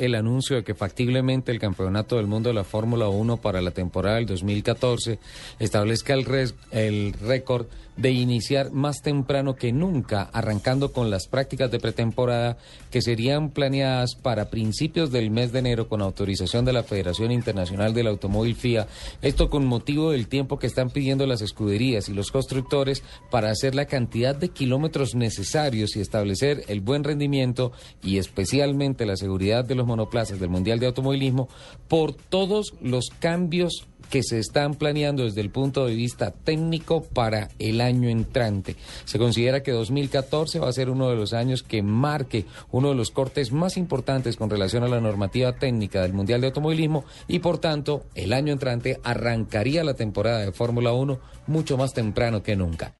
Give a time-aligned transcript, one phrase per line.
[0.00, 3.72] El anuncio de que factiblemente el Campeonato del Mundo de la Fórmula 1 para la
[3.72, 5.18] temporada del 2014
[5.58, 7.66] establezca el, récord
[7.98, 12.56] de iniciar más temprano que nunca, arrancando con las prácticas de pretemporada
[12.90, 17.92] que serían planeadas para principios del mes de enero con autorización de la Federación Internacional
[17.92, 18.86] del Automóvil FIA.
[19.20, 23.74] Esto con motivo del tiempo que están pidiendo las escuderías y los constructores para hacer
[23.74, 27.72] la cantidad de kilómetros necesarios y establecer el buen rendimiento
[28.02, 31.48] y especialmente la seguridad de los monoplazas del Mundial de Automovilismo
[31.88, 37.48] por todos los cambios que se están planeando desde el punto de vista técnico para
[37.58, 38.76] el año entrante.
[39.04, 42.96] Se considera que 2014 va a ser uno de los años que marque uno de
[42.96, 47.38] los cortes más importantes con relación a la normativa técnica del Mundial de Automovilismo y
[47.38, 52.56] por tanto el año entrante arrancaría la temporada de Fórmula 1 mucho más temprano que
[52.56, 52.94] nunca.